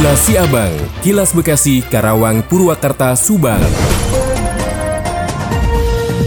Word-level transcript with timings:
Kilas 0.00 0.24
Siabang, 0.24 0.72
Kilas 1.04 1.36
Bekasi, 1.36 1.84
Karawang, 1.84 2.40
Purwakarta, 2.48 3.12
Subang. 3.12 3.60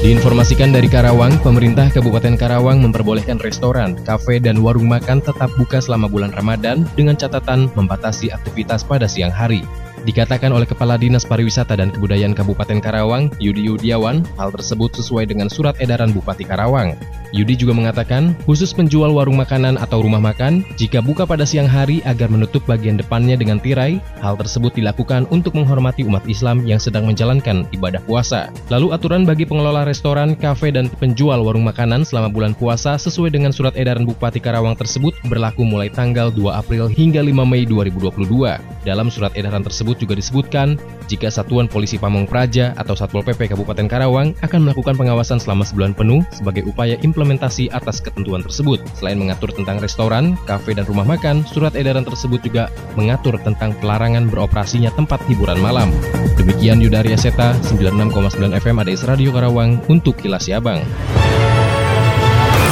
Diinformasikan 0.05 0.69
dari 0.69 0.85
Karawang, 0.85 1.41
pemerintah 1.41 1.89
Kabupaten 1.89 2.37
Karawang 2.37 2.85
memperbolehkan 2.85 3.41
restoran, 3.41 3.97
kafe, 4.05 4.37
dan 4.37 4.61
warung 4.61 4.85
makan 4.85 5.25
tetap 5.25 5.49
buka 5.57 5.81
selama 5.81 6.05
bulan 6.05 6.29
Ramadan 6.37 6.85
dengan 6.93 7.17
catatan 7.17 7.65
membatasi 7.73 8.29
aktivitas 8.29 8.85
pada 8.85 9.09
siang 9.09 9.33
hari. 9.33 9.65
Dikatakan 10.03 10.51
oleh 10.51 10.67
Kepala 10.67 10.99
Dinas 10.99 11.23
Pariwisata 11.23 11.79
dan 11.79 11.87
Kebudayaan 11.87 12.35
Kabupaten 12.35 12.83
Karawang, 12.83 13.31
Yudi 13.39 13.71
Yudiawan, 13.71 14.27
hal 14.35 14.51
tersebut 14.51 14.91
sesuai 14.99 15.31
dengan 15.31 15.47
surat 15.47 15.79
edaran 15.79 16.11
Bupati 16.11 16.43
Karawang. 16.43 16.99
Yudi 17.33 17.57
juga 17.57 17.73
mengatakan, 17.73 18.37
khusus 18.45 18.75
penjual 18.75 19.09
warung 19.09 19.41
makanan 19.41 19.79
atau 19.81 20.05
rumah 20.05 20.21
makan, 20.21 20.61
jika 20.77 21.01
buka 21.01 21.25
pada 21.25 21.47
siang 21.47 21.65
hari 21.65 22.03
agar 22.05 22.29
menutup 22.29 22.61
bagian 22.69 22.93
depannya 22.93 23.33
dengan 23.33 23.57
tirai, 23.57 23.97
hal 24.21 24.37
tersebut 24.37 24.75
dilakukan 24.77 25.25
untuk 25.33 25.57
menghormati 25.57 26.05
umat 26.05 26.21
Islam 26.29 26.61
yang 26.67 26.77
sedang 26.77 27.09
menjalankan 27.09 27.65
ibadah 27.73 28.03
puasa. 28.05 28.53
Lalu 28.69 28.93
aturan 28.93 29.25
bagi 29.25 29.49
pengelola 29.49 29.81
restoran, 29.81 30.37
kafe, 30.37 30.69
dan 30.69 30.91
penjual 30.99 31.41
warung 31.41 31.65
makanan 31.65 32.05
selama 32.05 32.29
bulan 32.29 32.53
puasa 32.53 33.01
sesuai 33.01 33.33
dengan 33.33 33.49
surat 33.49 33.73
edaran 33.73 34.05
Bupati 34.05 34.37
Karawang 34.37 34.77
tersebut 34.77 35.17
berlaku 35.25 35.65
mulai 35.65 35.89
tanggal 35.89 36.29
2 36.29 36.43
April 36.53 36.85
hingga 36.85 37.23
5 37.25 37.49
Mei 37.49 37.65
2022. 37.65 38.61
Dalam 38.85 39.07
surat 39.09 39.33
edaran 39.33 39.65
tersebut 39.65 39.92
juga 39.99 40.17
disebutkan, 40.17 40.77
jika 41.09 41.29
Satuan 41.29 41.67
Polisi 41.67 41.97
Pamong 41.97 42.29
Praja 42.29 42.71
atau 42.79 42.93
Satpol 42.93 43.25
PP 43.25 43.53
Kabupaten 43.53 43.87
Karawang 43.89 44.37
akan 44.45 44.59
melakukan 44.63 44.95
pengawasan 44.97 45.41
selama 45.41 45.67
sebulan 45.67 45.93
penuh 45.97 46.21
sebagai 46.31 46.65
upaya 46.69 46.95
implementasi 47.01 47.33
implementasi 47.33 47.71
atas 47.73 47.97
ketentuan 48.03 48.45
tersebut. 48.45 48.79
Selain 48.99 49.17
mengatur 49.17 49.49
tentang 49.55 49.81
restoran, 49.81 50.37
kafe, 50.45 50.77
dan 50.77 50.85
rumah 50.85 51.07
makan, 51.07 51.41
surat 51.47 51.73
edaran 51.73 52.05
tersebut 52.05 52.39
juga 52.45 52.69
mengatur 52.93 53.41
tentang 53.41 53.73
pelarangan 53.81 54.29
beroperasinya 54.29 54.93
tempat 54.93 55.23
hiburan 55.25 55.57
malam. 55.57 55.89
Demikian 56.37 56.83
Yudaria 56.83 57.17
Seta, 57.17 57.55
96,9 57.65 58.53
FM 58.53 58.75
ADS 58.83 59.03
Radio 59.09 59.31
Karawang 59.31 59.79
untuk 59.89 60.19
Kilas 60.19 60.45
Siabang. 60.45 60.85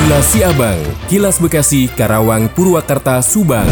Kilas 0.02 0.26
Siabang, 0.34 0.80
Kilas 1.08 1.38
Bekasi, 1.40 1.88
Karawang, 1.94 2.52
Purwakarta, 2.52 3.24
Subang. 3.24 3.70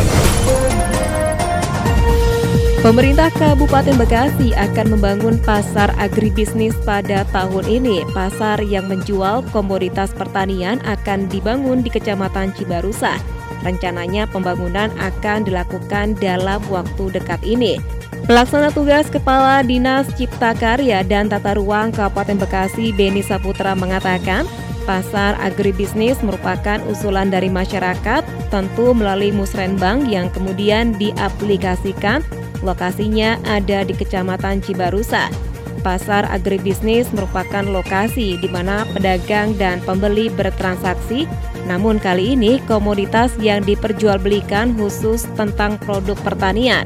Pemerintah 2.80 3.28
Kabupaten 3.36 4.00
Bekasi 4.00 4.56
akan 4.56 4.96
membangun 4.96 5.36
pasar 5.44 5.92
agribisnis 6.00 6.72
pada 6.88 7.28
tahun 7.28 7.68
ini. 7.68 8.08
Pasar 8.16 8.64
yang 8.64 8.88
menjual 8.88 9.44
komoditas 9.52 10.16
pertanian 10.16 10.80
akan 10.88 11.28
dibangun 11.28 11.84
di 11.84 11.92
Kecamatan 11.92 12.56
Cibarusa. 12.56 13.20
Rencananya 13.68 14.32
pembangunan 14.32 14.88
akan 14.96 15.44
dilakukan 15.44 16.16
dalam 16.24 16.64
waktu 16.72 17.20
dekat 17.20 17.44
ini. 17.44 17.84
Pelaksana 18.24 18.72
tugas 18.72 19.12
Kepala 19.12 19.60
Dinas 19.60 20.08
Cipta 20.16 20.56
Karya 20.56 21.04
dan 21.04 21.28
Tata 21.28 21.60
Ruang 21.60 21.92
Kabupaten 21.92 22.40
Bekasi 22.40 22.96
Beni 22.96 23.20
Saputra 23.20 23.76
mengatakan, 23.76 24.48
pasar 24.88 25.36
agribisnis 25.44 26.16
merupakan 26.24 26.80
usulan 26.88 27.28
dari 27.28 27.52
masyarakat, 27.52 28.24
tentu 28.48 28.96
melalui 28.96 29.36
musrenbang 29.36 30.08
yang 30.08 30.32
kemudian 30.32 30.96
diaplikasikan 30.96 32.24
Lokasinya 32.62 33.40
ada 33.48 33.88
di 33.88 33.96
Kecamatan 33.96 34.60
Cibarusa. 34.60 35.32
Pasar 35.80 36.28
agribisnis 36.28 37.08
merupakan 37.16 37.64
lokasi 37.64 38.36
di 38.36 38.52
mana 38.52 38.84
pedagang 38.92 39.56
dan 39.56 39.80
pembeli 39.88 40.28
bertransaksi. 40.28 41.24
Namun 41.72 42.04
kali 42.04 42.36
ini 42.36 42.60
komoditas 42.68 43.32
yang 43.40 43.64
diperjualbelikan 43.64 44.76
khusus 44.76 45.24
tentang 45.40 45.80
produk 45.80 46.20
pertanian. 46.20 46.84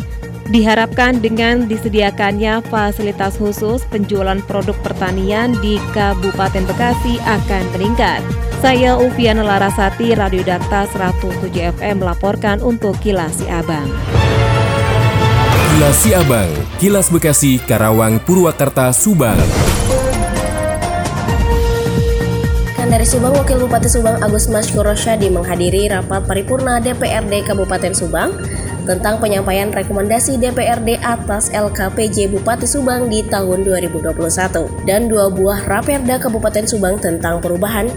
Diharapkan 0.51 1.23
dengan 1.23 1.71
disediakannya 1.71 2.67
fasilitas 2.67 3.39
khusus 3.39 3.81
penjualan 3.87 4.43
produk 4.43 4.75
pertanian 4.83 5.55
di 5.63 5.79
Kabupaten 5.95 6.67
Bekasi 6.67 7.17
akan 7.23 7.63
meningkat. 7.73 8.19
Saya 8.59 8.99
Ufiana 8.99 9.41
Larasati, 9.43 10.13
Radio 10.13 10.43
Data 10.43 10.83
107 10.91 11.49
FM 11.79 12.03
melaporkan 12.03 12.59
untuk 12.59 12.99
Kilas 12.99 13.39
Abang. 13.47 13.87
Kilas 15.73 16.05
Siabang, 16.05 16.53
Kilas 16.77 17.09
Bekasi, 17.09 17.57
Karawang, 17.57 18.21
Purwakarta, 18.21 18.93
Subang. 18.93 19.41
Dari 22.77 23.01
Subang, 23.09 23.33
Wakil 23.33 23.57
Bupati 23.57 23.89
Subang 23.89 24.21
Agus 24.21 24.53
Mashkur 24.53 24.85
Rosyadi 24.85 25.33
menghadiri 25.33 25.89
rapat 25.89 26.29
paripurna 26.29 26.77
DPRD 26.77 27.49
Kabupaten 27.49 27.89
Subang 27.89 28.37
tentang 28.85 29.17
penyampaian 29.17 29.73
rekomendasi 29.73 30.37
DPRD 30.37 31.01
atas 31.01 31.49
LKPJ 31.49 32.29
Bupati 32.29 32.69
Subang 32.69 33.09
di 33.09 33.25
tahun 33.25 33.65
2021 33.65 34.13
dan 34.85 35.09
dua 35.09 35.33
buah 35.33 35.65
Raperda 35.65 36.21
Kabupaten 36.21 36.69
Subang 36.69 37.01
tentang 37.01 37.41
perubahan 37.41 37.89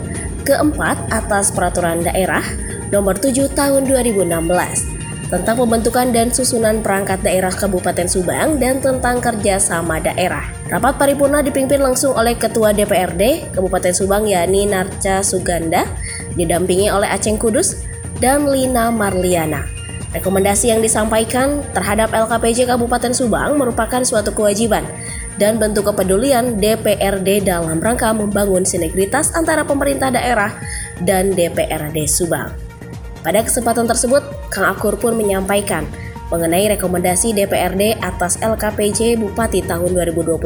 keempat 0.48 1.12
atas 1.12 1.52
peraturan 1.52 2.00
daerah 2.00 2.40
nomor 2.88 3.20
7 3.20 3.52
tahun 3.52 3.84
2016 3.84 4.95
tentang 5.26 5.58
pembentukan 5.58 6.14
dan 6.14 6.30
susunan 6.30 6.86
perangkat 6.86 7.18
daerah 7.26 7.50
Kabupaten 7.50 8.06
Subang 8.06 8.62
dan 8.62 8.78
tentang 8.78 9.18
kerjasama 9.18 9.98
daerah. 9.98 10.46
Rapat 10.70 10.94
paripurna 10.98 11.42
dipimpin 11.42 11.82
langsung 11.82 12.14
oleh 12.14 12.38
Ketua 12.38 12.70
DPRD 12.70 13.50
Kabupaten 13.50 13.90
Subang 13.90 14.30
yakni 14.30 14.70
Narca 14.70 15.26
Suganda, 15.26 15.82
didampingi 16.38 16.90
oleh 16.94 17.10
Aceng 17.10 17.38
Kudus 17.38 17.82
dan 18.22 18.46
Lina 18.46 18.94
Marliana. 18.94 19.66
Rekomendasi 20.14 20.72
yang 20.72 20.80
disampaikan 20.80 21.60
terhadap 21.74 22.14
LKPJ 22.14 22.70
Kabupaten 22.70 23.12
Subang 23.12 23.58
merupakan 23.58 24.00
suatu 24.06 24.30
kewajiban 24.32 24.86
dan 25.36 25.60
bentuk 25.60 25.92
kepedulian 25.92 26.56
DPRD 26.56 27.44
dalam 27.44 27.82
rangka 27.82 28.14
membangun 28.16 28.64
sinergitas 28.64 29.34
antara 29.36 29.66
pemerintah 29.66 30.08
daerah 30.08 30.56
dan 31.04 31.36
DPRD 31.36 32.08
Subang. 32.08 32.65
Pada 33.26 33.42
kesempatan 33.42 33.90
tersebut, 33.90 34.22
Kang 34.54 34.70
Akur 34.70 34.94
pun 35.02 35.18
menyampaikan 35.18 35.82
mengenai 36.30 36.70
rekomendasi 36.78 37.34
DPRD 37.34 37.98
atas 37.98 38.38
LKPJ 38.38 39.18
Bupati 39.18 39.66
tahun 39.66 39.98
2021 39.98 40.38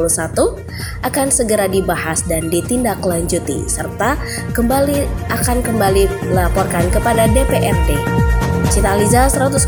akan 1.05 1.27
segera 1.29 1.69
dibahas 1.69 2.25
dan 2.25 2.49
ditindaklanjuti 2.49 3.69
serta 3.69 4.17
kembali 4.57 5.05
akan 5.29 5.61
kembali 5.61 6.09
melaporkan 6.33 6.89
kepada 6.89 7.29
DPRD. 7.29 8.01
Cita 8.73 8.97
Liza 8.97 9.29
100,2 9.29 9.61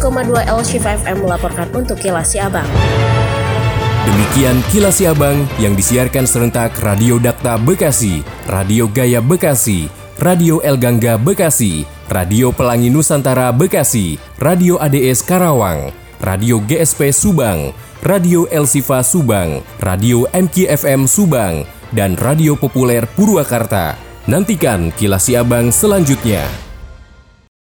LC5 0.50 1.06
FM 1.06 1.18
melaporkan 1.22 1.70
untuk 1.78 2.02
Kilas 2.02 2.34
Abang. 2.42 2.66
Demikian 4.10 4.58
Kilas 4.74 4.98
Abang 5.06 5.46
yang 5.62 5.78
disiarkan 5.78 6.26
serentak 6.26 6.82
Radio 6.82 7.22
Dakta 7.22 7.62
Bekasi, 7.62 8.26
Radio 8.50 8.90
Gaya 8.90 9.22
Bekasi, 9.22 9.86
Radio 10.18 10.66
El 10.66 10.82
Gangga 10.82 11.18
Bekasi, 11.22 11.86
Radio 12.14 12.54
Pelangi 12.54 12.94
Nusantara 12.94 13.50
Bekasi, 13.50 14.22
Radio 14.38 14.78
ADS 14.78 15.26
Karawang, 15.26 15.90
Radio 16.22 16.62
GSP 16.62 17.10
Subang, 17.10 17.74
Radio 18.06 18.46
El 18.54 18.70
Sifa 18.70 19.02
Subang, 19.02 19.66
Radio 19.82 20.30
MKFM 20.30 21.10
Subang, 21.10 21.66
dan 21.90 22.14
Radio 22.22 22.54
Populer 22.54 23.10
Purwakarta. 23.18 23.98
Nantikan 24.30 24.94
kilas 24.94 25.26
Abang 25.34 25.74
selanjutnya. 25.74 26.63